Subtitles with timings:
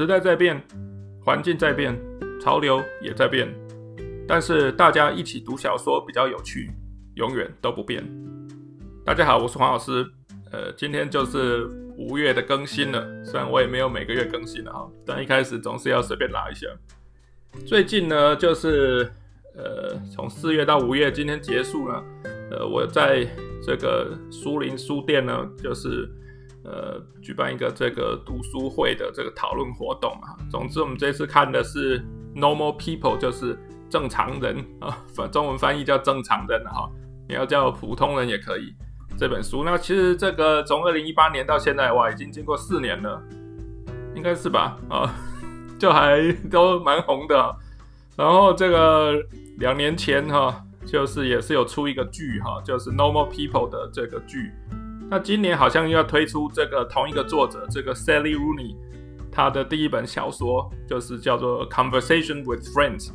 [0.00, 0.58] 时代在变，
[1.22, 1.94] 环境在变，
[2.40, 3.46] 潮流也在变，
[4.26, 6.70] 但是大家一起读小说比较有趣，
[7.16, 8.02] 永远都不变。
[9.04, 10.10] 大家好，我是黄老师，
[10.52, 11.66] 呃，今天就是
[11.98, 16.66] 五月的更新了，虽然我也没有每个月更新了哈，但一开始总是要随便拉一下。
[17.66, 19.06] 最近呢，就是
[19.54, 22.02] 呃，从四月到五月，今天结束了，
[22.50, 23.28] 呃，我在
[23.62, 26.10] 这个书林书店呢，就是。
[26.70, 30.36] 呃，举办一个这个读书会的这个讨论活动啊。
[30.48, 31.98] 总之，我们这次看的是
[32.36, 36.88] 《Normal People》，就是正常人啊，翻 中文翻译叫正常人哈，
[37.28, 38.72] 你要叫普通人也可以。
[39.18, 43.20] 这本书，那其实这个从二零一八年到现在，哇，已经经过四年了，
[44.14, 44.78] 应该是吧？
[44.88, 45.12] 啊，
[45.78, 47.56] 就还都蛮红的。
[48.16, 49.20] 然后这个
[49.58, 54.52] 两年前哈，就是也是有出一个剧哈，就是《Normal People》的这个剧。
[55.10, 58.76] 那今年好像又要推出这个同一个作者，这个 Sally Rooney，
[59.32, 63.08] 他的第一本小说就是叫做《Conversation with Friends》，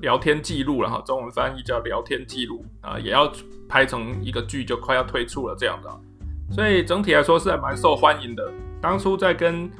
[0.00, 3.32] 聊天记录了哈，中文翻译叫聊天记录啊，也要
[3.68, 6.00] 拍成一个剧，就快要推出了这样的，
[6.52, 8.52] 所以整体来说是还蛮受欢迎的。
[8.82, 9.70] 当初在跟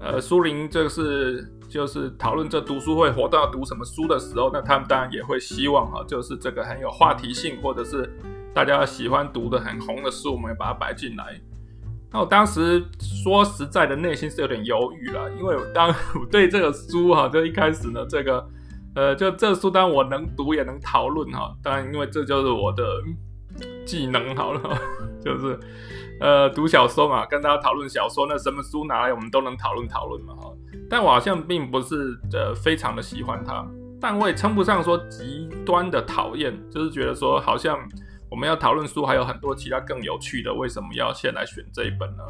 [0.00, 8.08] 呃苏林这是就是讨论这读书会活动要读什么书的时候，那他们当然也会希望哈，就是这个很有话题性或者是。
[8.54, 11.40] 大家喜欢读的很红的书，我们也把它摆进来。
[12.10, 18.46] 那我当时说实在的，内心是有点犹豫了，因为我当我对这个书哈，就一开始呢，这个
[18.94, 22.84] 呃，就这书当我能读也能讨论哈，当然因为这就是我的
[23.86, 24.60] 技能好了，
[25.24, 25.58] 就是
[26.20, 30.52] 呃读小说嘛，跟大家讨论小说，那什么书拿来我们都能讨论讨论嘛哈。
[30.90, 33.66] 但我好像并不是呃非常的喜欢它，
[33.98, 37.78] 但我也称不上说极端的讨厌，就是觉得说好像。
[38.32, 42.24] 我们要讨论书还有很多其他更有趣的，为什么要先来选这一本呢？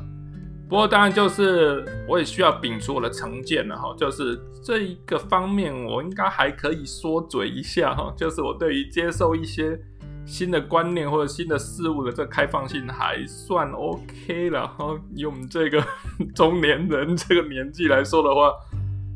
[0.68, 9.78] 不过当然就是我也需要摒除我的成见了哈，就是这一个方面我应该还可以说嘴一下哈，就是我对于接受一些
[10.26, 14.98] 新的观念或者新的事物的这开放性还算 OK 了哈。
[15.14, 15.80] 以我们这个
[16.34, 18.50] 中年人这个年纪来说的话，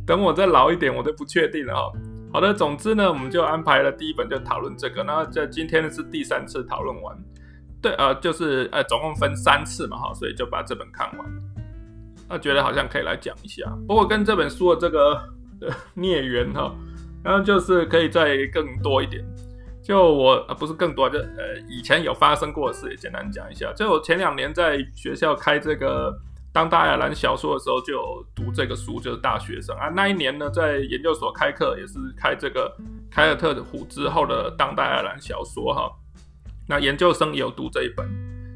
[0.07, 1.91] 等我再老一点，我都不确定了哈。
[2.37, 5.03] 好的，总之呢，我们就安排了第一本就讨论这个。
[5.03, 7.17] 那这今天是第三次讨论完，
[7.81, 11.27] 对，呃，就是呃，总共分三次嘛，哈，所以就把这本看完。
[12.29, 15.19] 那觉得好像可以来讲一下，不过跟这本书的这个
[15.95, 16.77] 孽缘哈，
[17.25, 19.25] 然后就是可以再更多一点。
[19.83, 23.73] 就我呃不是更多，就呃以前有发生过的事也简单讲一下。
[23.73, 26.15] 就我前两年在学校开这个。
[26.57, 29.91] 当代爱尔兰小说的时候，就有读这个书，就是大学生啊。
[29.91, 32.75] 那一年呢，在研究所开课，也是开这个
[33.11, 35.93] 凯尔特的虎之后的当代爱尔兰小说哈。
[36.67, 38.09] 那研究生也有读这一本。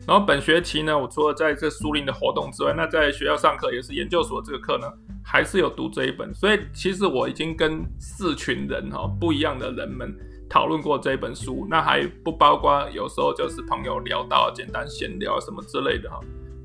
[0.09, 4.91] 然后本学期呢，我除了在这书林的活动之外，那在学校上课也是研究所这个课呢，
[5.23, 6.33] 还是有读这一本。
[6.33, 10.17] 所以其实我已经跟四群人哈不一样的人们
[10.49, 16.19] 讨论过这本书，那还不包括有时候就是朋友聊到简单闲聊什么之类的哈。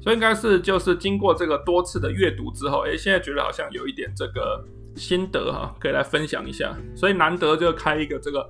[0.06, 4.64] 所以应该是就是经过这个多次的阅读之后，哎，现在觉得好像有一点这个
[4.96, 6.78] 心得哈，可以来分享一下。
[6.96, 8.50] 所以难得就开一个这个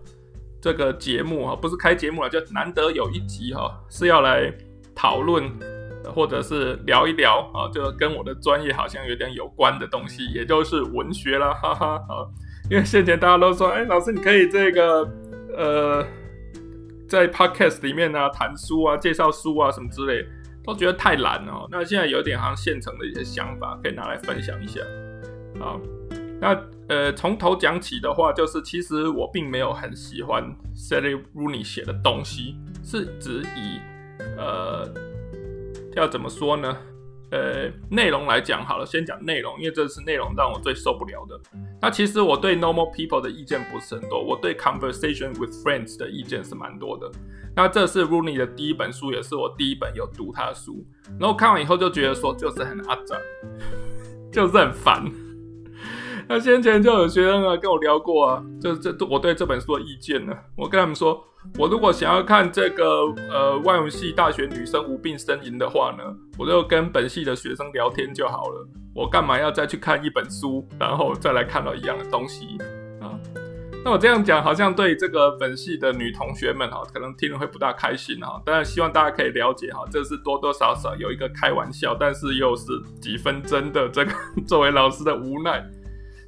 [0.61, 4.53] 这个节目哈，不是开节目了，就难得有一集哈，是要来
[4.93, 5.49] 讨论
[6.13, 12.27] 或者是聊一聊啊，就跟我的专业好像有点有关的东西，也就是文学啦，哈哈啊。
[12.69, 15.09] 因为先前大家都说，哎，老师你可以这个
[15.55, 16.05] 呃，
[17.07, 20.27] 在 podcast 里面呢谈书啊，介绍书啊什么之类。
[20.65, 24.81] 都觉得太难了哦，那现在有点好像现成的一些想法，可以拿来分享一下。
[25.59, 25.79] 啊，
[26.41, 26.59] 那
[26.89, 30.43] 呃从头讲起的话，就是其实我并没有很喜欢
[30.75, 33.79] Sally Rooney 写的东西，是指以
[34.37, 34.91] 呃
[35.95, 36.77] 要怎么说呢？
[37.31, 41.39] 呃，内容来讲好了，先讲内容，因为这是内容让我最受不了的。
[41.81, 47.11] 那其实我对 Normal People 的意见不是很多，我对 Conversation with Friends 的意见是蛮多的。
[47.55, 50.85] 那这是 Rooney 的第一本书，也是我第一本有读他的书。
[51.19, 53.17] 然后看完以后就觉得说，就是很阿杂，
[54.31, 55.11] 就是很烦。
[56.27, 60.33] 那先前就有学生啊跟我聊过啊，就是这我对这本书的意见呢。
[60.57, 61.23] 我跟他们说，
[61.57, 66.03] 我如果想要看这个呃外文系大学女生无病呻吟的话呢，
[66.37, 68.67] 我就跟本系的学生聊天就好了。
[68.95, 72.57] 我干嘛要再去看一本书，然后再来看到一样的东西
[72.99, 73.13] 啊？
[73.83, 78.41] 那我这样讲好像对这个本系的女同学们哈，可能听了会不大开心哈。
[78.43, 82.65] 当然希望大家可以了解哈，这是多多少少有一个开玩笑，但是又是
[82.99, 84.11] 几分真的这个
[84.47, 85.63] 作为老师的无奈。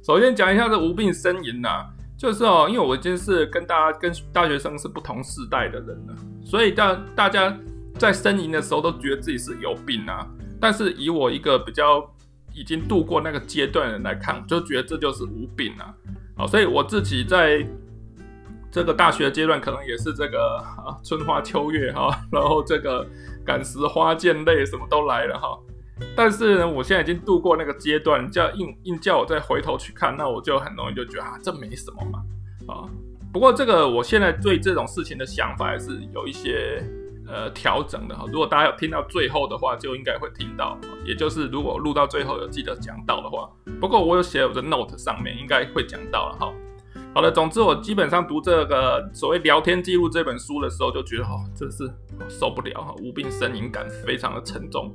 [0.08, 1.84] 首先讲一下这无病呻吟呐，
[2.16, 7.54] 就是哦，因为我已经是跟大家跟大学生是不同世代的人了，所以大大家
[7.98, 10.26] 在呻吟的时候都觉得自己是有病啊。
[10.58, 12.02] 但是以我一个比较
[12.54, 15.94] 已经度过那个阶段的人来看，就觉得这就是无病啊。
[16.38, 17.62] 好，所以我自己在
[18.70, 23.06] 这个大学阶段，可能也是这个啊春花秋月哈，然后这个
[23.44, 25.58] 感时花溅泪什么都来了哈。
[26.16, 32.22] 但是呢，我现在已经度过那个阶段，叫硬硬叫我再回头去看，那我就很容易就觉得啊，这没什么嘛
[32.72, 32.88] 啊。
[33.32, 36.82] 不过这个我现在对这种事情的想法还是有一些
[37.26, 38.24] 呃调整的哈。
[38.32, 43.48] 如果大家有听到最后的话，就应该会听到，也就是如果录到最后有记得讲到的话。
[43.80, 46.52] 不过我有写我的 note 上面应该会讲到了哈。
[47.14, 51.90] 好了，总之我基本上读这个所谓聊天记录这本书的时候，就觉得哦，真是
[52.28, 54.92] 受不了哈，无病呻吟感非常的沉重。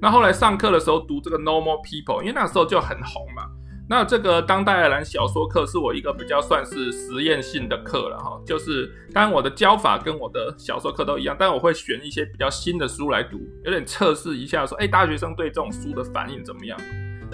[0.00, 3.44] 那后来上课的时候读这个 Normal People，因为那时候就很红嘛。
[3.88, 16.78] 那这个当代爱尔兰小说课是我一个比较算是实验性的课了哈，就是当然我的教法跟我的小说课都一样，但我会选一些比较新的书来读，有点测试一下说，哎，大学生对这种书的反应怎么样？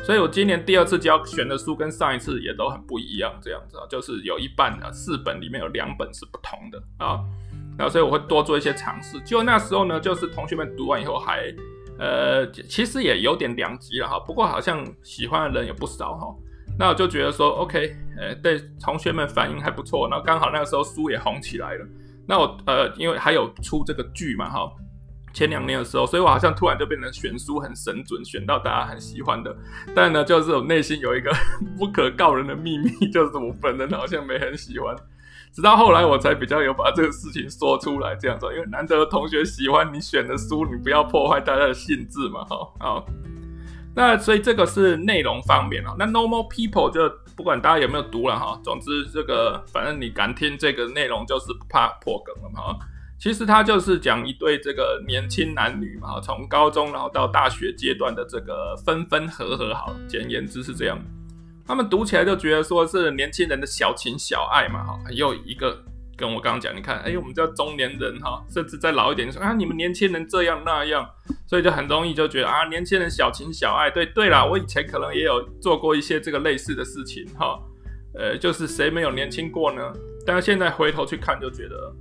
[0.03, 7.21] 所以我今年第二次教选的书跟上一次也都很不一样，这样子啊，就是有一半啊四本里面有两本是不同的啊，
[7.77, 9.21] 然后所以我会多做一些尝试。
[9.21, 11.55] 就那时候呢，就是同学们读完以后还。
[11.99, 16.27] 呃，其实也有点两极了哈，不过好像喜欢的人也不少哈。
[16.79, 20.09] 那我就觉得说，OK，呃，对同学们反应还不错。
[20.11, 21.87] 然后刚好那个时候书也红起来了。
[22.29, 24.71] 那我呃，因为还有出这个剧嘛哈，
[25.33, 29.57] 前两年的时候，所以我好像突然就变成选书很神准，选到大家很喜欢的。
[29.95, 31.33] 但呢，就是我内心有一个
[31.79, 34.95] 不可告人的秘密，就是我本人好像没很喜欢。
[35.57, 43.07] 直到后来我才比较有把这个事情说出来，这样子，因为难得同学喜欢你选的书，你不要破坏大家的兴致嘛，哈，好。
[43.95, 45.97] 那所以这个是内容方面啊。
[45.99, 52.77] 那 normal People 就不管大家有没有读了哈，总之这个反正你敢听这个内容就是不怕破梗了嘛。
[53.19, 60.99] 其实它就是讲一对这个年轻男女嘛，从高中然后到大学阶段的这个分分合合，好，简言之是这样。
[61.67, 65.83] 他们读起来就觉得说是年轻人的小情小爱嘛，哈，又一个
[66.17, 71.05] 跟我刚刚讲，你看，哎，我们叫中年人哈，甚至再老一点，说啊，你们年轻人这样那样，
[71.49, 77.59] 所以就很容易就觉得啊，年轻人小情小爱，对对啦，我以前可能也有做过一些这个类似的事情哈，
[78.15, 79.93] 呃，就是谁没有年轻过呢？
[80.25, 81.93] 但是现在回头去看，就觉得。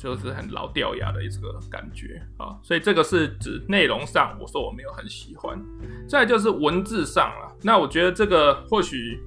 [0.00, 5.62] 就是很老掉牙的一个感觉啊，所以这个是指内容上，我说我没有很喜欢。
[6.08, 9.20] 再就是文字上了，那我觉得这个或许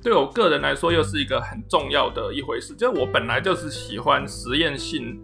[0.00, 5.20] 对我个人来说又是一个很重要的一回事，就是我本来就是喜欢实验性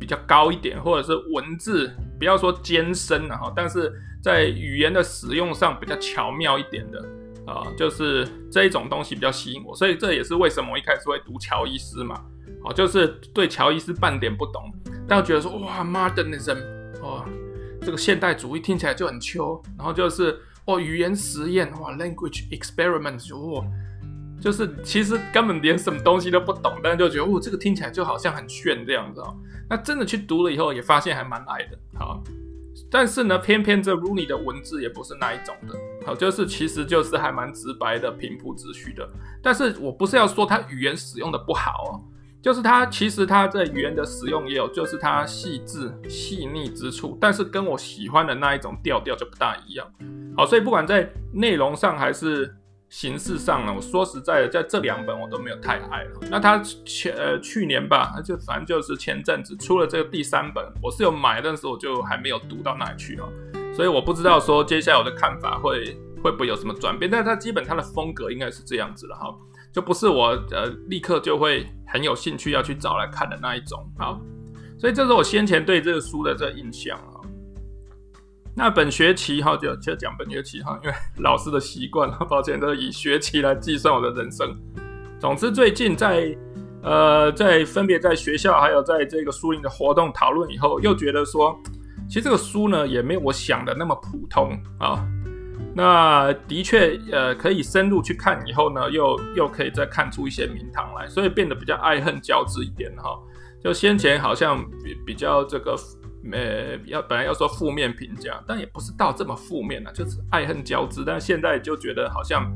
[0.00, 3.92] 比较高一点，或者是文字不要说艰深了哈，但是
[4.22, 7.06] 在语言的使用上比较巧妙一点的
[7.46, 12.24] 啊，就是这一种东西比较吸引我，所以这也是为什么我一开始会读乔伊斯嘛。
[12.66, 14.72] 哦，就是对乔伊斯半点不懂，
[15.06, 16.58] 但我觉得说哇，modernism，
[17.00, 17.24] 哦，
[17.80, 23.64] 这个现代主义听起来就很秋，然后就是哦，语言实验，哇，language experiment，就哇，
[24.40, 29.36] 就是其实根本连什么东西都不懂，但就觉得哦，这个听起来就好像很炫这样子哦。
[29.70, 32.20] 那真的去读了以后，也发现还蛮爱的，好，
[32.90, 39.08] 但是呢，偏偏这 Rooney 的文字也不是那一种的，好，就是其实就是还蛮直白的、平铺直叙的。
[39.40, 42.02] 但是我不是要说他语言使用的不好哦。
[42.46, 49.84] 就是它，其实它在语言的使用也有，就是它细致细腻之处，但是跟我喜欢的那一种调调就不大一样。
[50.36, 52.54] 好，所以不管在内容上还是
[52.88, 56.20] 形式上呢，我说实在的，在这两本我都没有太爱了。
[56.30, 63.26] 那它前呃去年吧，就反正就是前阵子出了这个第三本，我是有买，但是我就还没有读到那里去啊，
[63.74, 69.36] 所以我不知道说接下来我的看法会会不会有什么转变，但是它基本它的风格应该是这样子了哈。
[69.76, 74.18] 就不是我呃立刻就会很有兴趣要去找来看的那一种，好，
[74.78, 77.20] 所以这是我先前对这个书的这个印象啊。
[78.54, 84.56] 那本学期哈就就讲本学期哈，因为 老师的习惯，抱歉都以学期来计算我的人生。
[85.20, 86.34] 总之最近在
[86.82, 91.54] 呃在分别在学校还有在这个书营的活动讨论以后，又觉得说，
[92.08, 95.06] 其实这个书呢也没有我想的那么普通啊。
[95.76, 103.10] 那的确，呃，可以深入去看以后呢，又又可以再看出一些名堂来，所以变得比较爱恨交织一点哈。
[103.62, 105.76] 就先前好像比比较这个，
[106.32, 111.04] 呃，要本来要说负面评价，但也不是到这么负面了，就是爱恨交织。
[111.04, 112.50] 但现在就觉得好像，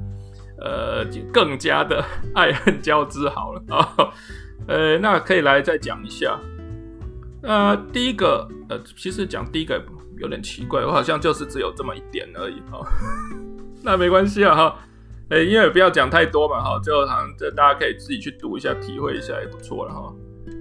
[0.58, 2.02] 呃，更加的
[2.34, 4.10] 爱恨交织好了啊。
[4.66, 6.40] 呃，那可以来再讲一下。
[7.42, 9.82] 呃，第一个，呃，其实讲第一个。
[10.20, 12.78] 有点奇怪，我好像就是只有这么一点而已哈。
[13.82, 14.78] 那没关系啊哈，
[15.30, 20.14] 哎，因为不要讲太多嘛哈，就好像这大家可以自己去读一下，体会一下也不错了哈。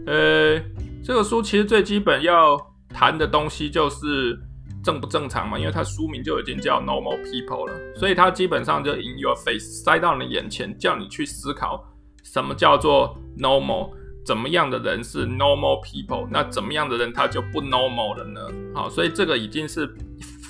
[0.08, 0.58] 呃，
[1.04, 2.58] 这个书其实最基本要
[2.88, 4.40] 谈的东西就是
[4.82, 5.60] 正不正常嘛？
[5.60, 11.86] 因为它书名就已经叫 Normal People 了，所以它基本上就 in your face 塞到你眼前，叫你去思考
[12.24, 13.92] 什么叫做 normal，
[14.30, 18.40] 怎么样的人是 normal people，那怎么样的人他就不 normal 了呢？
[18.76, 19.92] 好，所以这个已经是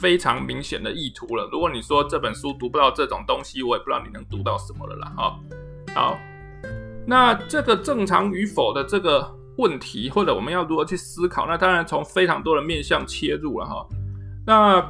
[0.01, 1.47] 非常明显的意图了。
[1.49, 5.13] 如果你说这本书读不到这种东西，我也不知道你能读到什么了啦。
[5.15, 5.39] 好，
[5.95, 6.19] 好，
[7.07, 9.33] 那这个正常与否的这个。
[9.57, 11.45] 问题或者我们要如何去思考？
[11.45, 13.85] 那当然从非常多的面向切入了哈。
[14.47, 14.81] 那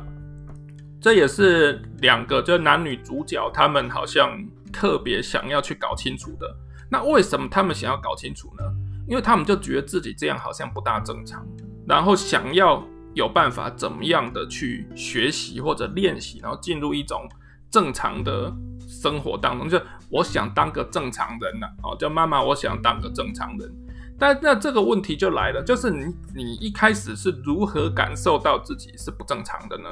[1.01, 4.39] 这也是两个就是男女主角他们好像
[4.72, 6.48] 特别想要去搞清楚的。
[6.88, 8.63] 那为什么他们想要搞清楚呢？
[9.10, 11.46] 因为他们就觉得自己这样好像不大正常，
[11.88, 12.82] 然后想要
[13.16, 17.28] 有办法怎么样的去学习或者练习，然后进入一种
[17.72, 18.54] 正常的
[18.88, 19.68] 生活当中。
[19.68, 23.70] 就我想当个正常人呐，哦，叫妈妈，我想当个正常人。
[24.18, 29.89] 但那这个问题就来了，就是你你一开始是如何感受到自己是不正常的呢？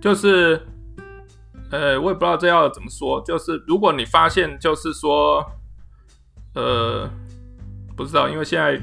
[0.00, 0.64] 就是，
[1.70, 3.20] 呃，我也不知道这要怎么说。
[3.22, 5.44] 就是如果你发现，就是说，
[6.54, 7.08] 呃，
[7.98, 8.80] 不知道，因为现在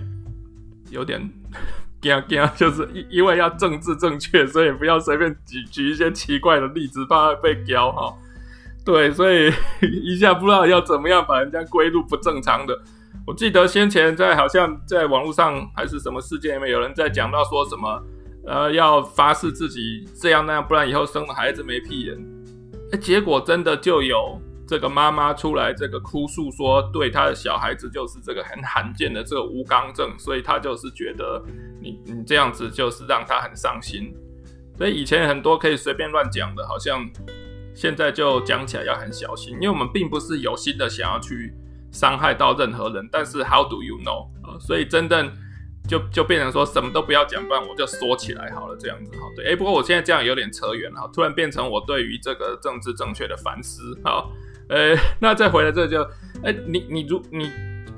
[0.92, 1.20] 有点
[2.02, 8.14] 惊惊，就是因因为要政治正确，所以不要随便举举一些奇怪的例子，怕被飙哈。
[8.86, 12.78] 对，所以一下不知道要怎么样把人家归入不正常的。
[13.26, 18.04] 我记得先前在好像在网络上还是什么事件里面，有人在讲到说什么，
[18.46, 22.16] 呃，要发誓自己这样那样，不然以后生了孩子没屁眼。
[22.92, 31.44] 哎，结果真的就有这个妈妈出来这个哭诉说，对她的小孩子就是这个很罕见的这个无肛症，所以她就是觉得
[31.82, 34.14] 你你这样子就是让她很伤心。
[34.78, 37.10] 所以以前很多可以随便乱讲的，好像
[37.74, 41.54] 现在就讲起来要很小心，因为我们并不是有心的想要去。
[41.92, 44.28] 伤害到任何人，但是 How do you know？
[44.44, 45.32] 啊，所以真正
[45.88, 49.22] 就就变成说什么都不要讲，不然我就说起来好了，这样子哈。
[49.34, 53.98] 对，哎，不过我现在这样有点扯远了，突然变成我对于这个政治正确的反思。
[54.04, 54.30] 好，
[54.70, 56.02] 呃，那再回来这就，
[56.44, 57.52] 哎，你你如你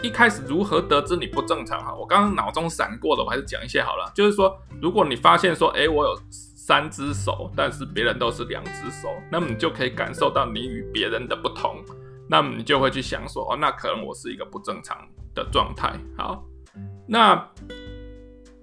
[0.04, 1.94] 一开始如何得知你不正常哈？
[1.96, 4.12] 我刚刚脑中闪过的，我还是讲一些好了。
[4.14, 11.84] 就是说，如果你发现说，哎，我有三只手，但是别人都是两只手，那么你就可以感受到你与别人的不同。
[12.30, 14.98] 那么你就会去想说，哦，那可能我是一个不正常
[15.34, 15.94] 的状态。
[16.18, 16.44] 好，
[17.08, 17.50] 那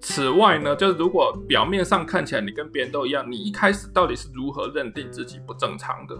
[0.02, 6.14] 此外呢，就是如果表面上看起来你跟别人都一样，你一开始到底是如何认定自己不正常的？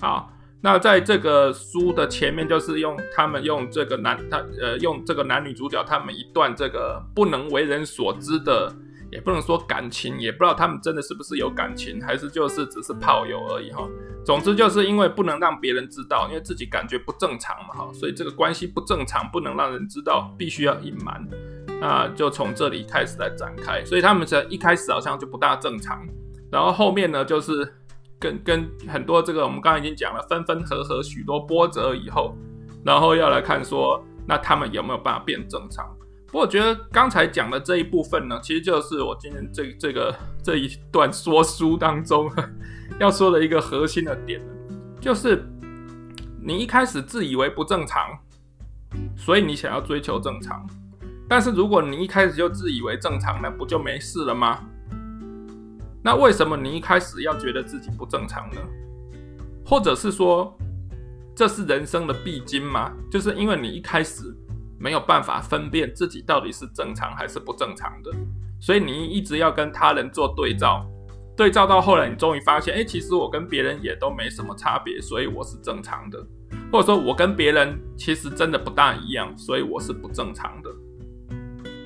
[0.00, 8.72] 好，那在这个书的前面，就是用他们用这个男他呃用这个男女主角他们一段这个不能为人所知的。
[9.12, 13.84] 也不能说感情，也不知道他们真的是不是有感情，还是就是只是炮友而已哈。
[14.24, 21.26] 总之就是因为不能让别人知道，因为自己感觉不正常嘛哈，所以这个关系不正常，不能让人知道，必须要隐瞒。
[21.80, 26.06] 那就从这里开始来展开，所以他们在一开始好像就不大正常，
[26.48, 27.68] 然后后面呢就是
[28.20, 32.36] 跟跟很多这个我们刚刚已经讲了分分合合许多波折以后，
[32.84, 35.84] 然后要来看说那他们有没有办法变正常。
[36.26, 42.30] 不过我觉得刚才讲的这一部分呢，其实就是我今天这这个这一段说书当中
[43.00, 44.40] 要说的一个核心的点，
[45.00, 45.44] 就是
[46.40, 48.16] 你一开始自以为不正常，
[49.16, 50.64] 所以你想要追求正常。
[51.28, 54.60] 但是如果你一开始就自以为正常，那不就没事了吗？
[56.02, 58.60] 那为什么你一开始要觉得自己不正常呢？
[59.64, 60.56] 或者是说，
[61.34, 62.92] 这是人生的必经吗？
[63.10, 64.36] 就是因为你一开始。
[64.82, 68.10] 没有办法分辨自己到底是正常还是不正常的，
[68.58, 70.82] 所以你一直要跟他人做对照，
[71.36, 76.18] 对照到后来，你终于发现，哎，其实我跟别人也都没什么差别，所以我是正常的，
[76.72, 80.70] 或者说，我跟别人其实真的不大一样，所以我是不正常的。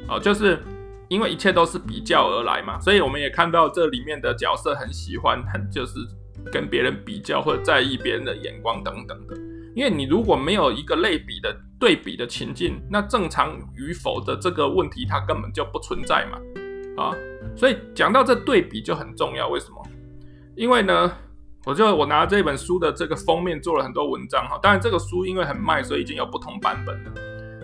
[0.09, 0.63] 哦，就是
[1.09, 5.99] 因为一切都是比较而来嘛，所以我们也看到这里面的角色很喜欢，很就是
[6.51, 9.37] 跟别人比较或者在意别人的眼光等等的。
[9.75, 17.13] 因为你如果没有一个类比的对比的情境，那正常与否的这个问题它根本就不存在嘛，啊，
[17.57, 19.49] 所以讲到这对比就很重要。
[19.49, 19.83] 为什么？
[20.57, 21.13] 因为呢，
[21.65, 24.57] 我就我拿这本书的这个封面做了很多文章哈。
[24.63, 27.13] 当然这个书因为很卖，所以已经有不同版本了。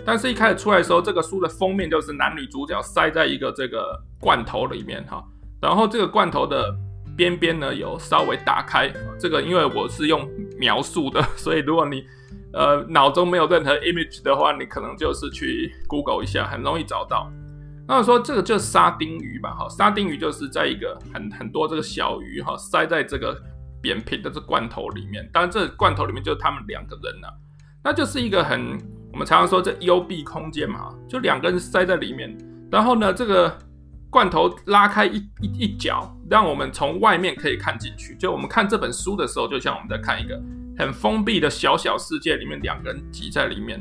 [0.04, 5.24] 但是一开始出来的时候，这个书的封面就是男女主角塞在一个这个罐头里面哈，
[5.60, 6.74] 然后这个罐头的。
[7.16, 10.26] 边边呢有稍微打开，这个因为我是用
[10.56, 12.02] 描述的，所以如果你
[12.54, 17.30] 呃脑中没有任何 image 的话，你可能就是去 Google 一下，很容易找到。
[17.86, 23.38] 那说这个就是沙丁鱼吧，哈，沙丁鱼就是在一个很很多这个小鱼哈塞在这个
[23.82, 27.34] 扁平的这罐头里面，当然这罐头里面就是他们两个人呐、啊，
[27.84, 28.78] 那就是一个很
[29.12, 32.36] 我们常常说这幽闭空间嘛，就两个人塞在里面，
[32.70, 33.58] 然后呢这个。
[34.12, 38.16] 罐头拉开一一一角，让我们从外面可以看进去。
[38.16, 40.36] 就我们看这本书的时候，就像我们在看一个
[40.76, 43.80] 很封闭的小小世界里面，两个人挤在里面。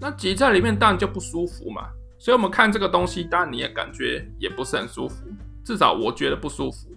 [0.00, 1.86] 那挤在里面当然就不舒服嘛。
[2.18, 5.24] 所以我们看这个东西，当然你也感觉也不是很舒服，
[5.64, 6.88] 至少我觉得不舒服。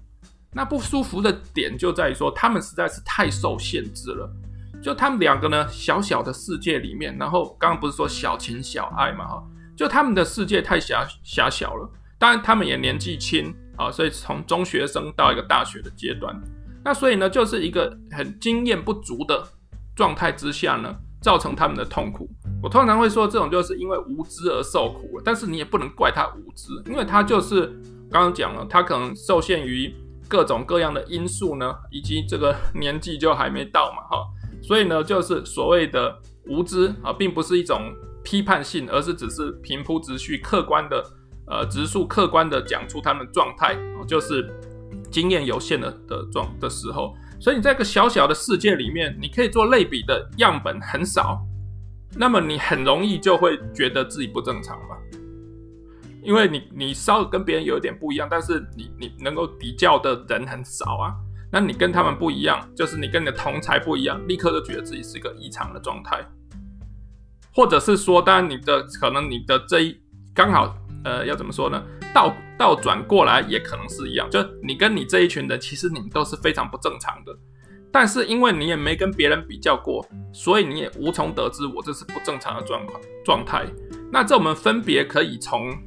[0.51, 4.27] 那不舒服的点就在于说，他们实在是太受限制了。
[4.83, 9.43] 就他们两个呢，小小的世界里面，然后刚刚不是说小情小爱嘛，哈，
[9.77, 11.89] 就他们的世界太狭狭小了。
[12.19, 16.35] 当然，他们也年纪轻啊，所以从中学生到一个大学的阶段，
[16.83, 19.41] 那所以呢，就是一个很经验不足的
[19.95, 22.29] 状态之下呢，造成他们的痛苦。
[22.61, 27.67] 我通常会说，这种就是因为无知而受苦了，但是你也不能怪他无知，因为他就是
[28.11, 29.93] 刚刚讲了，他可能受限于
[30.27, 34.25] 各种各样的因素呢，以及这个年纪就还没到嘛，哈，
[34.63, 36.17] 所以呢，就是所谓的
[36.47, 37.93] 无知啊，并不是一种
[38.23, 41.03] 批判性，而是只是平铺直叙、客观的。
[41.45, 44.49] 呃，直述客观的讲出他们状态啊，就是
[45.11, 51.45] 经验有限的的状的时候，所以你在一个小小的世界里面，你可以做类比的样本很少，
[52.15, 54.95] 那么你很容易就会觉得自己不正常嘛，
[56.23, 61.13] 因为你你稍微跟别人有点不一样，但是你你能够比较的人很少啊，
[61.53, 66.25] 那你跟他们不一样，就是你跟你的同才不一样，立刻就觉得自己是一个异常的状态，
[67.53, 70.01] 或者是说，当然你的可能你的这一
[70.33, 70.75] 刚好。
[71.05, 71.83] 呃，要怎么说呢？
[72.13, 77.37] 倒倒转过来也可能是一样，就你跟你这一群人，其实你们都是非常不正常的，
[77.91, 83.65] 但是因为你也没跟别人比较过，所以你也无从得知我这是不正常的状况状态。
[84.13, 85.77] 那这我们分别可以从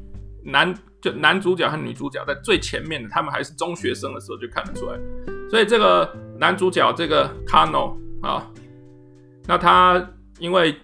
[0.44, 5.35] 男就男主角和女主角在最前面的，他们还是中学生的时候就看得出来。
[5.50, 8.46] 所以这个男主角这个 Kano 啊，
[9.46, 10.76] 那他因为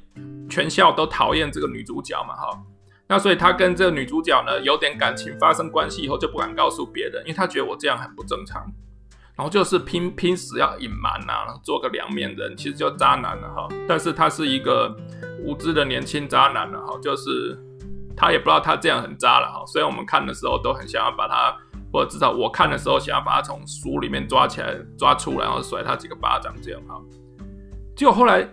[0.48, 2.62] 全校都讨厌这个女主角嘛，哈。
[3.08, 8.62] 那所以他跟这个女主角呢有点感情发生关系以后就不敢告诉别人，因为他觉得我这样很不正常，
[9.36, 13.68] 然后就是拼拼死要隐瞒啊，做个两面人，其实就渣男了哈。
[13.86, 14.96] 但是他是一个
[15.44, 17.58] 无知的年轻渣男了哈，就是
[18.16, 19.62] 他也不知道他这样很渣了哈。
[19.66, 21.54] 所以我们看的时候都很想要把他，
[21.92, 27.00] 或者至少我看的时候想要把他从书里面抓起来抓出来，然后甩他几个巴掌这样哈。
[27.94, 28.48] 结果后来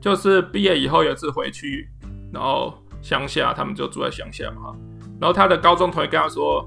[0.00, 1.88] 就是毕业以后有一次回去，
[2.32, 2.78] 然后。
[3.04, 4.76] 乡下，他们就住在乡下嘛哈，
[5.20, 6.64] 然后他的高中同学跟他说：“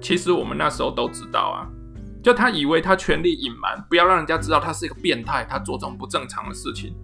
[0.00, 1.66] 其实我们那时候都知道啊，
[2.22, 6.94] 就他以为他全力隐瞒，不要让人家知道他是一个变态，他做这种不正常的事情，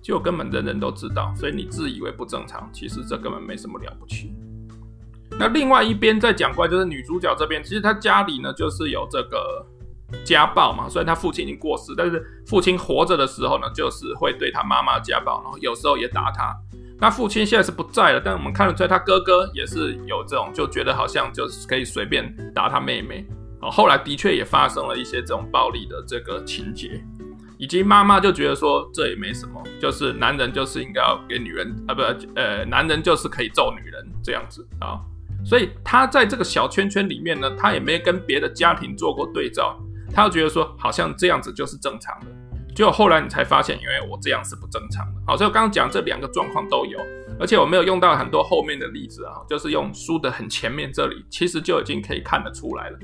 [0.00, 4.32] 结果根本人人都知道，所以你自以为不正常，其实这根本没什么了不起。”
[5.38, 9.64] 那另外一边在讲过来，就是女主角这边，其实她家里呢就是有这个
[10.24, 16.54] 家暴嘛，虽然她父亲已经过世，但是父亲活着的时候呢，就是会对她妈妈家暴，然后有时候也打她。
[16.98, 23.26] 那父亲现在是不在了，但我们看得出来，他哥哥也是有这种，就觉得好像就是可以随便打他妹妹。
[23.62, 27.02] 哦，后来的确也发生了一些这种暴力的这个情节，
[27.56, 32.02] 以及妈妈就觉得说这也没什么，就是男人就是应该要给女人啊，不，
[32.34, 35.00] 呃，男人就是可以揍女人这样子啊。
[35.44, 39.78] 所以他在这个小圈圈里面呢，他也没跟别的家庭做过对照，
[40.12, 42.26] 他就觉得说好像这样子就是正常的。
[42.74, 45.20] 结果后来你才发现，因为我这样是不正常的。
[45.26, 46.98] 好，所以我刚刚讲这两个状况都有，
[47.38, 52.98] 而且我没有用到很多后面的例子啊，就是用书的很前面这里，其实就已经可以看得出来了。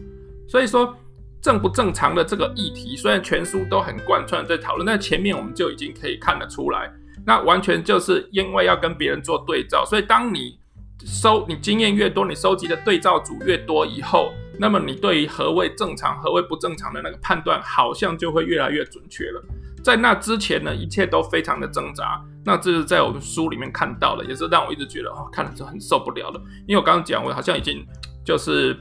[0.48, 0.96] 所以说
[1.42, 6.90] 正不正常的这个议题，虽然全书都很贯穿在讨论，但前面我们就已经可以看得出来，
[7.26, 10.58] 那完全就是因为要跟别人做对照，所以当你
[11.04, 14.32] 收你经验越多，你收集的对照组越多以后。
[14.58, 19.44] 那么你对于何谓正常、何谓不正常的那个判断，好像就会越来越准确了。
[19.84, 22.18] 在那之前呢，一切都非常的挣扎。
[22.44, 26.40] 那这是在我们书里面看到的，也是让我一直觉得哦，看了之后很受不了的。
[26.66, 27.86] 因为我刚刚讲，我好像已经
[28.24, 28.74] 就是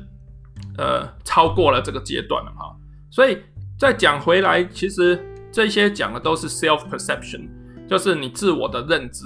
[0.77, 2.73] 呃超过了这个阶段了哈。
[3.11, 3.37] 所以
[3.77, 5.19] 再讲回来，其实
[5.51, 7.49] 这些讲的都是 self perception，
[7.87, 9.25] 就是你自我的认知。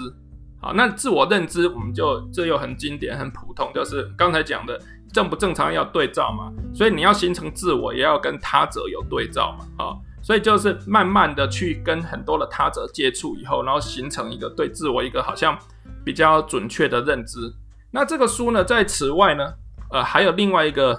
[0.61, 4.79] 好，那自我认知，我们就这又很经典、很普通，就是刚才讲的。
[5.11, 15.57] 正不正常要对照嘛，所以你要形成自我，也要跟他者有对照嘛，啊，所以就是慢慢的去跟很多的他者接触以后，然后形成一个对自我一个好像
[16.05, 17.51] 比较准确的认知。
[17.89, 19.51] 那这个书呢，在此外呢，
[19.91, 20.95] 呃，还有另外一个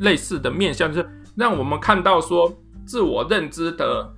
[0.00, 2.52] 类似的面向，就是让我们看到说
[2.84, 4.12] 自我认知的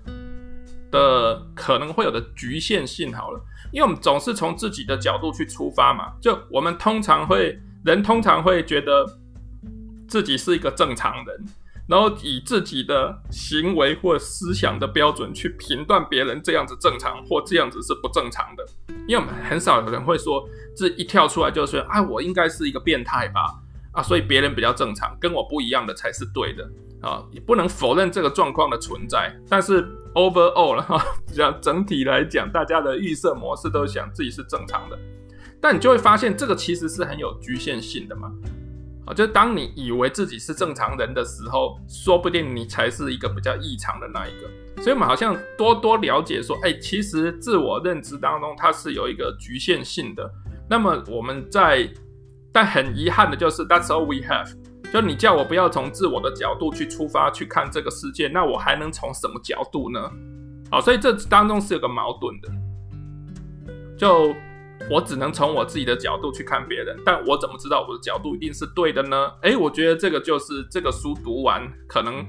[0.90, 3.12] 的可能会有的局限性。
[3.12, 3.40] 好了，
[3.72, 9.04] 因为我们总是从自己的角度去出发嘛，就我们通常会人通常会觉得。
[10.08, 11.44] 自己是一个正常人，
[11.88, 18.64] 然后以自己的行为或思想的标准去评断别人这样子正常或这样子是不正常的。
[19.08, 23.52] 因为我们很少有人会说，这一跳出来就是啊，我应该是一个变态吧？
[23.90, 26.62] 啊，所以别人比较正常，跟我不一样的才是对的
[27.02, 29.36] 啊，也不能否认这个状况的存在。
[29.48, 29.84] 但是
[30.16, 31.00] overall 了哈，
[31.32, 34.98] 讲整体来讲，大家的预设模式都想自己是正常的，
[35.60, 38.32] 但你就会发现这个其实是很有局限性的嘛。
[39.06, 44.82] 啊，就当你以为自己是正常人的时候，说不定你才是一个比较异常的那一个。
[44.82, 50.28] 所以，我们好像多多了解说，哎，其实自我认知当中它是有一个局限性的。
[50.68, 51.88] 那么我们在，
[52.52, 54.52] 但很遗憾的就是，That's all we have。
[54.92, 60.10] 就你叫我不要从自我的角度去出发去看这个世界，那我还能从什么角度呢？
[60.70, 62.48] 好，所以这当中是有个矛盾的。
[63.98, 64.34] 就。
[64.90, 69.32] 我只能从我自己的角度去看别人，但我怎么知道我的角度一定是对的呢？
[69.40, 72.24] 诶，我觉得这个就是这个书读完可能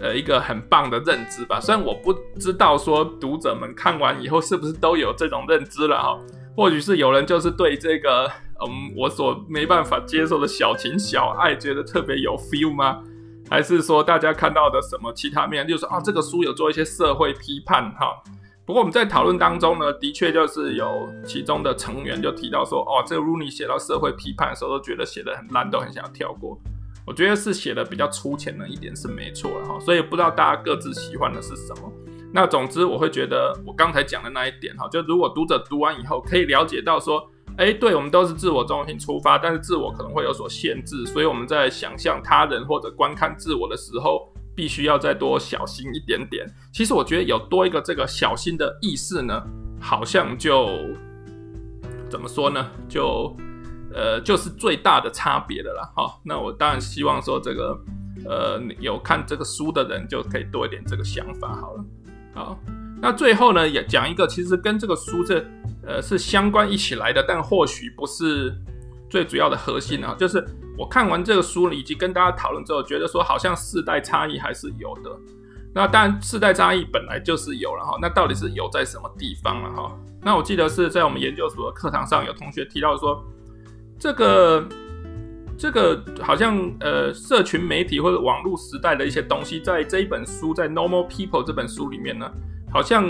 [0.00, 1.60] 呃一个很棒的认知吧。
[1.60, 6.18] 虽然我不知道说读者们看完以后是不是都有这种认知了哈，
[6.56, 8.26] 或许是有人就是对这个
[8.64, 13.02] 嗯我所没办法接受的小情小爱觉得特别有 feel 吗？
[13.50, 18.20] 还是说大家看到的什么其他面，就是说啊这个书有做一些社会批判哈？
[18.64, 26.58] 不过我们在讨论当中呢，的确就是有其中的成员就提到说，哦，这个 Rooney 写到社会批判的时候，都觉得写得很烂，都很想要跳过。
[27.06, 31.92] 我觉得是写的比较粗浅的一点是没错的哈，所以不知道大家各自喜欢的是什么。
[32.32, 44.32] 那总之我会觉得我刚才讲的那一点哈，就如果读者读完以后可以了解到说，哎，对我们都是自我中心出发，但是自我可能会有所限制，所以我们在想象他人或者观看自我的时候。
[44.56, 46.46] 必须要再多小心一点点。
[46.72, 49.38] 其实我觉得有多一个这个小心的意识呢，
[49.78, 50.66] 好像就
[52.08, 52.66] 怎么说呢？
[52.88, 53.36] 就
[53.92, 55.92] 呃，就是最大的差别的啦。
[55.94, 57.78] 好，那我当然希望说这个
[58.24, 61.54] 呃，有看这个书的人就可以多一点这个想法。
[61.60, 61.84] 好了，
[62.36, 62.56] 好，
[63.02, 65.44] 那最后呢，也讲一个其实跟这个书这
[65.84, 68.54] 呃是相关一起来的，但或许不是
[69.10, 70.46] 最主要的核心啊，就是。
[70.78, 75.10] 我看完这个书了，以及跟大家讨论之后，觉得说好像世代差异还是有的。
[75.72, 77.96] 那当然，世代差异本来就是有了哈。
[77.98, 79.96] 那到底是有在什么地方了哈？
[80.20, 83.24] 那我记得是在我们研究所的课堂上，有同学提到说，
[83.98, 84.68] 这个
[85.58, 92.30] 这个好像呃，社群媒体或者网络时代的一些东西，在这一本书，在《Normal People》这本书里面呢，
[92.72, 93.04] 好像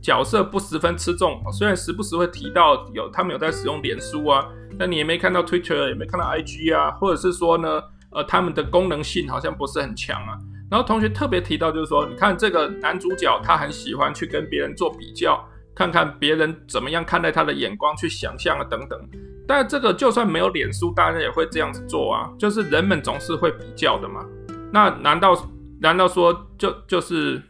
[0.00, 1.42] 角色不十分吃重。
[1.52, 4.46] 虽然时不时会提到有他们有在使用脸书啊。
[4.78, 10.38] 那你也没看到 Twitter，也没看到 IG 啊，或者是说呢，呃，他们的功能性好像不是很强啊。
[10.70, 19.00] 然后同学特别提到，就是说，你看这个男主角，他很喜欢去跟别人做比较，看看别人怎么样看待他的眼光，去想象啊等等。
[19.46, 24.24] 但这个就算没有脸书，大家也会这样子做啊，就是人们总是会比较的嘛。
[24.72, 27.42] 那难道难道说就就是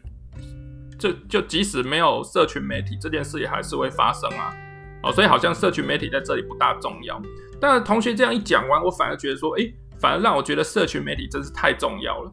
[0.99, 4.55] 就就即使没有社群媒体，这件事也还是会发生啊？
[5.03, 7.21] 哦，所以好像社群媒体在这里不大重要。
[7.61, 12.31] 但同学这样一讲完，我反而觉得说，诶，反而让我觉得社群媒体真是太重要了。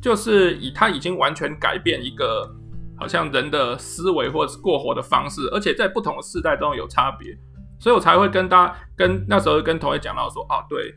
[0.00, 2.48] 就是以它已经完全改变一个
[2.96, 7.36] 好像人的思维或者是过活的方式，而且在不同的世代中有差别，
[7.78, 10.94] 所以我才会跟大家跟那时候跟同学讲到说，啊，对，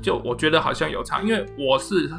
[0.00, 2.10] 就我觉得好像有差，因为我是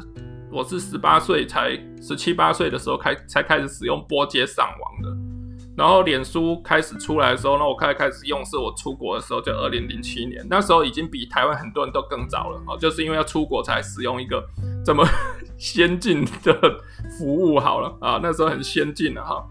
[0.50, 5.37] 我是十八岁才十七八岁的时候开才开始使用拨接上网的。
[5.78, 14.44] 然后脸书开始出来的时候，那我开开始用是我出国的时候，就二零零七年，那时候已经比台湾很多人都更早了啊，就是因为要出国才使用一个
[14.84, 15.06] 这么
[15.56, 16.80] 先进的
[17.16, 19.46] 服务好了啊，那时候很先进了哈。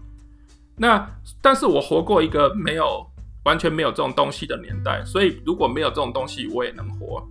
[0.76, 1.10] 那
[1.40, 3.06] 但是我活过一个没有
[3.44, 7.26] 完全没有这种东西的年代，所以如果没有这种东西，我也能活。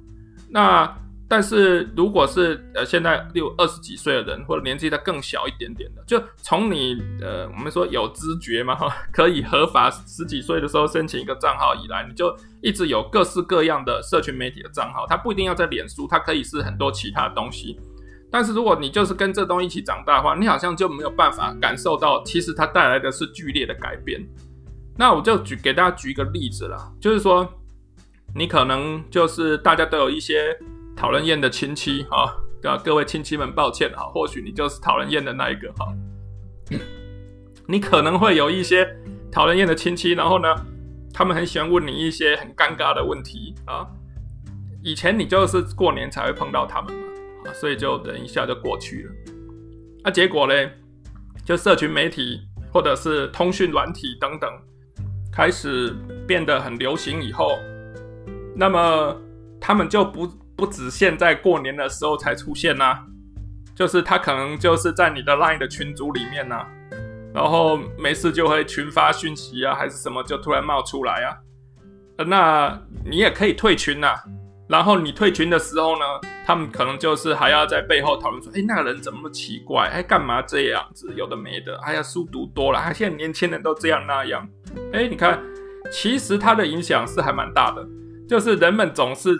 [0.50, 0.92] 那。
[1.30, 17.78] 但是，如果是呃现在六二十几岁的人，或者年纪再更小一点点的，就从你呃我们说有知觉嘛哈，可以合法十几岁的时候申请一个账号以来，你就一直有各式各样的社群媒体的账号，它不一定要在脸书，它可以是很多其他东西。
[18.32, 24.26] 但是如果你就是跟这东西一起长大的话，你好像就没有办法感受到，其实它带来的是剧烈的改变。
[24.98, 27.46] 那我就举给大家举一个例子啦，就是说
[28.34, 30.58] 你可能就是大家都有一些。
[30.98, 32.82] 讨人厌的亲戚哈，对吧？
[32.84, 35.94] 各位亲戚们，抱歉哈，或许你就是讨人厌的那一个哈。
[37.70, 38.84] 你可能会有一些
[39.32, 40.48] 讨人厌的亲戚，然后呢，
[41.14, 43.86] 他们很喜欢问你一些很尴尬的问题啊。
[44.82, 49.12] 以前你就是过年才会碰到他们嘛，所以就等一下就过去了。
[50.04, 50.72] 那结果嘞，
[51.46, 52.42] 就社群媒体
[52.74, 54.50] 或者是通讯软体等等
[55.32, 55.96] 开始
[56.28, 57.60] 变得很流行以后，
[58.56, 59.16] 那么
[59.62, 60.28] 他们就不。
[60.58, 63.06] 不止现在过年的时候才出现呐、啊，
[63.76, 66.68] 就是他可能就是在你的 Line 的群组里面呐、啊，
[67.34, 71.38] 然后没事就会群发讯息啊，还是什么就突然冒出来啊，
[72.26, 74.24] 那你也可以退群呐、啊，
[74.68, 76.04] 然后你退群的时候呢，
[76.44, 79.88] 他们可能就是还要在背后讨论说，哎，那个人怎么奇怪？
[79.90, 81.14] 哎，干嘛这样子？
[81.16, 81.78] 有的没的。
[81.84, 84.50] 哎呀，书读多了，他现在年轻人都这样那样。
[84.92, 85.40] 哎，你看，
[85.92, 87.88] 其实他的影响是还蛮大的，
[88.28, 89.38] 就是人们总是，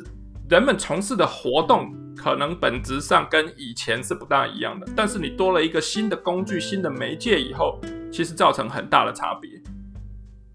[0.50, 7.78] 人们从事的活动可能本质上跟以前是不大一样的，但是你多了一个新的工具、新的媒介以后，
[8.10, 9.52] 其实造成很大的差别。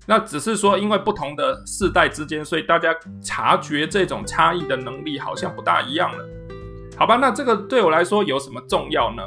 [0.06, 6.26] 那只是说，因为不同的世代之间，所以大家察觉这种差异的能力好像不大一样了。
[6.96, 9.22] 好吧，那这个对我来说有什么重要呢？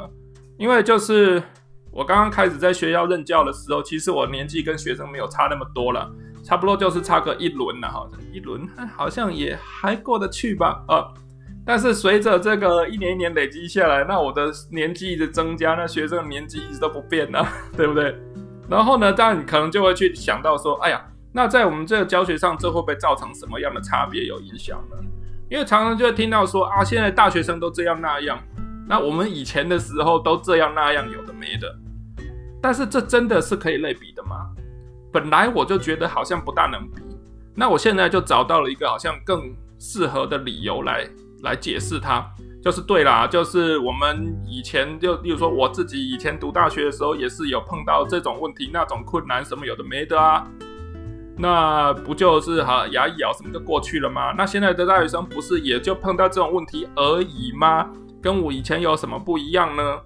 [0.58, 1.40] 因为就是
[1.92, 6.12] 我刚刚开始在学校任教的时候，其实我年纪跟学生没有差那么多了，
[6.46, 8.64] 差不多就是差个一轮了哈，一轮
[8.96, 10.84] 好像也还过得去吧。
[10.86, 11.04] 呃，
[11.64, 17.44] 但是随着这个一年一年累积下来，那我的年纪一直增加，那学生的年纪一直都不变呢，
[17.76, 18.16] 对不对？
[18.70, 24.96] 然后呢，当然你可能就会去想到说，哎呀，那在我们这个教学上，这会不会造成什么样的差别有影响呢？
[25.50, 28.38] 因为常常就会听到说啊，现在大学生都这样那样，
[28.88, 31.76] 那我们以前的时候都这样那样，有的没的。
[32.62, 34.48] 但是这真的是可以类比的吗？
[35.16, 37.00] 本来我就觉得好像不大能比，
[37.54, 41.08] 那我现在就找到了一个好像更适合的理由来
[41.42, 42.22] 来解释它，
[42.62, 50.46] 就是对啦，就是我们以前就，例如说我自己以前读大学的时候，也是有碰到这种问题，那种困难什么有的没的啊。
[51.38, 54.34] 那不就是哈牙一咬什么就过去了吗？
[54.36, 57.90] 那现在的大学生不是也就碰到这种问题而已吗？
[58.20, 59.98] 跟我以前有什么不一样呢？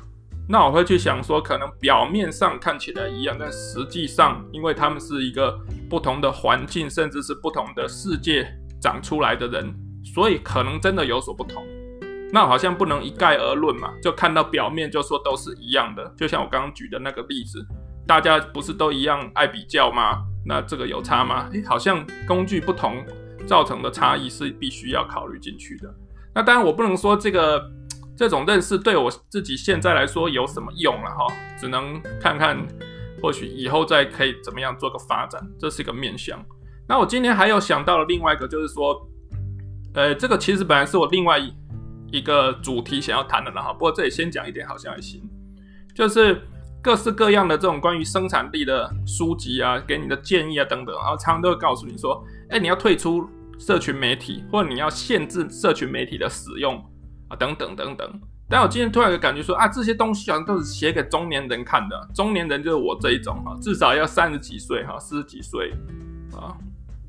[0.52, 5.56] 那我会去想说，可能表面上看起来一样，但实际上，因为他们是一个
[5.88, 9.72] 不同的环境，甚至是不同的世界长出来的人，
[10.04, 11.64] 所以可能真的有所不同。
[12.32, 16.12] 那好像不能一概而论嘛，就看到表面就说都是一样的。
[16.16, 17.64] 就像我刚刚举的那个例子，
[18.04, 20.18] 大家不是都一样爱比较吗？
[20.44, 21.48] 那这个有差吗？
[21.52, 23.04] 诶，好像工具不同
[23.46, 25.94] 造成的差异是必须要考虑进去的。
[26.34, 27.70] 那当然，我不能说这个
[28.20, 31.26] 这种认识对我自己现在来说有什么用了哈，
[31.58, 32.54] 只能看看，
[33.22, 36.38] 或许以后再可以怎么样做个发展，这是一个面向。
[36.86, 39.08] 那我今天还有想到了另外一个，就是说，
[39.94, 41.40] 呃，这个其实本来是我另外
[42.12, 45.22] 一个主题想要谈的了哈，不过这里先讲一点好像还行，
[45.94, 46.42] 就是。
[46.82, 53.28] 各式各样的这种关于生产力的书籍啊，给你的建议啊等等，然后常常都会告诉你说，哎，你要退出
[53.58, 56.82] 社群媒体，或者你要限制社群媒体的使用
[57.30, 58.20] 啊，等等等等。
[58.46, 65.72] 但我今天突然有感觉说，啊，这些东西好像都是写给中年人看的，中年人就是我这一种哈，至少要三十几岁哈，四十几岁
[66.36, 66.52] 啊，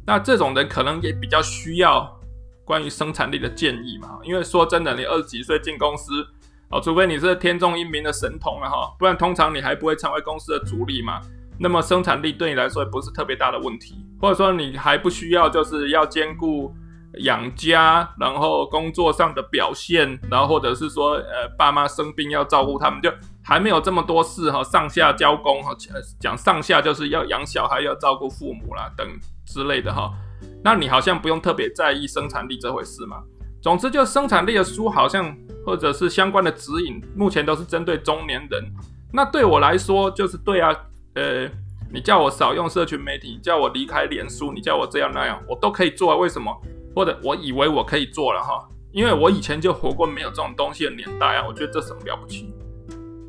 [0.05, 2.17] 那这种人可能也比较需要
[2.63, 6.25] 关于生产力的建议嘛，因为说真的，你二十几岁进公司。
[6.73, 11.19] 哦，除非你是天纵英明的神童了哈，不然通常你还不会成为公司的主力嘛。
[11.60, 16.73] 那么生产力对你来说也不是特别大的问题，或者说你还不需要就是要兼顾
[17.19, 23.12] 养家，然后工作上的表现，然后或者是说呃爸妈生病要照顾他们，就
[23.43, 25.76] 还没有这么多事哈，上下交工哈，
[26.19, 29.08] 讲上下就是要养小孩要照顾父母啦等
[29.45, 30.12] 之类的哈。
[30.63, 33.17] 那你好像不用特别在意生产力这回事嘛。
[33.62, 35.36] 总之，就生产力的书好像。
[35.63, 38.65] 或者是相关的指引，目前都是针对中年人。
[39.13, 40.76] 那对我来说，就是对啊，
[41.13, 41.47] 呃，
[41.93, 46.17] 你叫我少用社群媒体，你叫我离开脸书，你叫我这样那样，我都可以做啊。
[46.17, 46.52] 为什么？
[46.95, 51.45] 或者我以为我可以做了哈，因为我以前就活过没有这种东西的年代啊。
[51.47, 52.54] 我觉得这什么了不起？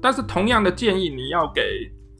[0.00, 1.62] 但是同样的建议，你要给，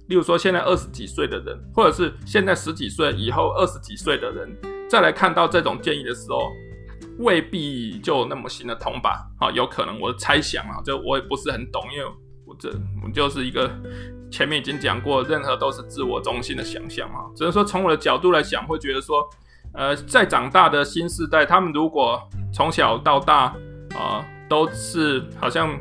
[0.09, 4.57] 例如说现在二十几岁的人，或者是现在十几岁以后二十几岁的人，
[4.89, 6.51] 再来看到这种建议的时候。
[7.19, 9.29] 未必就那么行得通吧？
[9.39, 12.07] 啊，有可能我猜想啊，就我也不是很懂，因为
[12.47, 12.71] 我这
[13.05, 13.71] 我就是一个
[14.31, 17.29] 前面已经讲过，任何都是自我中心的想象啊。
[17.37, 19.29] 只能说从我的角度来讲，会觉得说，
[19.75, 22.21] 呃，在长大的新时代，他们如果
[22.53, 23.55] 从小到大
[23.95, 25.79] 啊，都是好像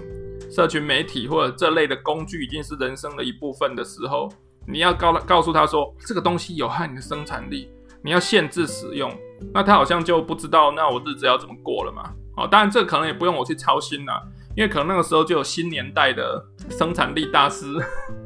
[0.49, 4.29] 社群媒体或者这类的工具已经是人生的一部分的时候，
[4.67, 7.69] 你要告告诉他说，这个东西有害你的生产力。
[8.03, 9.15] 你要限制使用，
[9.53, 12.01] 那他好像就不知道，那我日子要怎么过了嘛？
[12.35, 14.19] 哦，当然这可能也不用我去操心啦，
[14.55, 17.67] 因为可能那个时候就有新年代的生产力大师，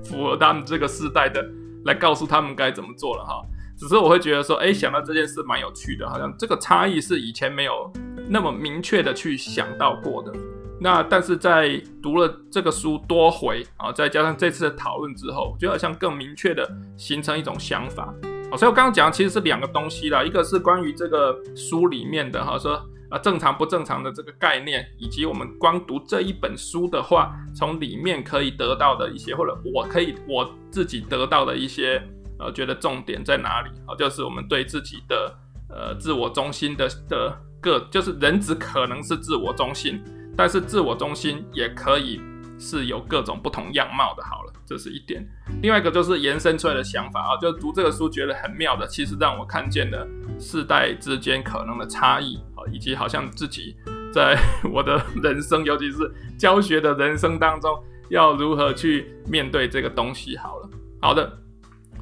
[0.05, 1.45] 符合他们这个世代的，
[1.83, 3.41] 来告诉他们该怎么做了哈。
[3.77, 7.91] 只是我会觉得说，哎，想到这件事蛮有趣的，好像这个差异是以前没有
[8.29, 10.31] 那么明确的去想到过的。
[10.79, 18.13] 那但是在读了这个书多回啊，再加上这次的讨论之后，我觉得好像更明确的形成一种想法。
[18.57, 32.01] 所以我刚刚讲的其实是两个东西啦，一个是关于这个书里面的哈，说啊正常不正常的这个概念，以及我们光读这一本书的话，从里面可以得到的一些，或者我可以我自己得到的一些，
[32.39, 33.95] 呃，觉得重点在哪里啊？
[33.97, 35.33] 就是我们对自己的
[35.69, 40.03] 呃自我中心的的个，就是人只可能是自我中心，
[40.35, 42.21] 但是自我中心也可以
[42.59, 44.23] 是有各种不同样貌的。
[44.23, 45.25] 好了，这是一点。
[45.61, 50.07] 另外一个就是延伸出来的想法啊，就读这个书觉得很妙的，其实让我看见了
[50.39, 53.75] 世代之间可能的差异啊，以及好像自己
[54.13, 54.37] 在
[54.71, 60.37] 我的人生，尤其是教学的人生当中，要如何去面对这个东西。
[60.37, 60.69] 好了，
[61.01, 61.37] 好的，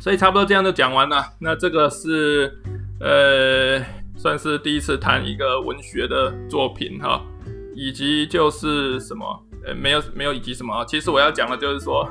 [0.04, 1.24] 所以差不多这样就讲完了。
[1.40, 2.54] 那这个是
[3.00, 3.82] 呃，
[4.18, 7.24] 算是第一次谈一个文学的作品哈。
[7.74, 9.26] 以及就是什么，
[9.66, 10.84] 呃，没有没有以及什么。
[10.86, 12.06] 其实我要讲的就是说，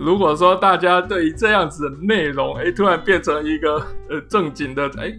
[0.00, 3.76] 如果说大家对于这样子的内容，哎，突然变成一个
[4.10, 5.14] 呃正经的，哎，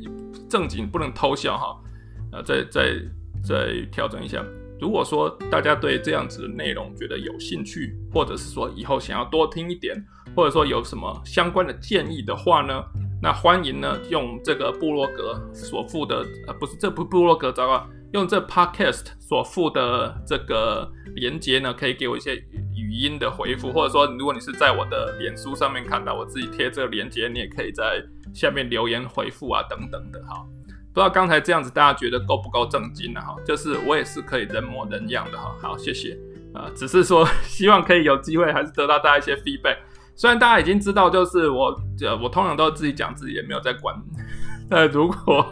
[0.50, 2.94] 正经不能偷笑哈，啊，再再
[3.42, 4.44] 再调整一下。
[4.80, 9.96] 如果说大家对这样子的内容觉得有兴趣，或者是说以后想要多听一点，
[10.36, 12.84] 或者说有什么相关的建议的话呢，
[13.22, 17.88] 那欢迎呢用这个部落格所附的，呃，不是这不部落格，糟糕。
[18.14, 22.36] 用这 podcast 所附的这个连接呢，可以给我一些
[22.74, 28.02] 语音的回复，或者说，如果你是在我的脸书上面看到我自己贴这个连接，你也可以在
[28.34, 30.46] 下面留言回复啊，等等的哈。
[30.94, 33.20] 不知道刚才这样子大家觉得够不够正经呢？
[33.20, 35.54] 哈，就是我也是可以人模人样的哈。
[35.62, 36.18] 好，谢谢
[36.54, 39.80] 啊，只是说希望可以有机会还是得到大家一些 feedback。
[40.16, 41.76] 虽然大家已经知道，就是我，
[42.22, 43.96] 我通常都自己讲自己，也没有在管。
[44.70, 45.46] 但如果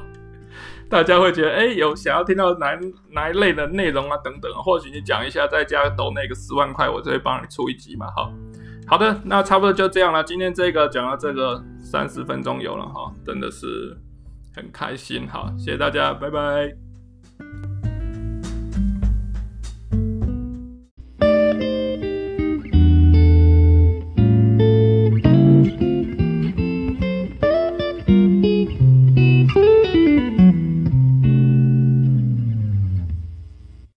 [0.90, 2.80] 大家会觉得，哎、有想要听到哪
[3.12, 8.32] 哪一类的内容啊，等等，或许你讲一下，再加抖那个十万块，我就会帮你出一集嘛，好，
[8.88, 10.24] 好的，那差不多就这样了。
[10.24, 13.98] 今天这个讲到这个三十分钟有了哈，真的是
[14.56, 16.83] 很开心，好，谢谢大家，拜拜。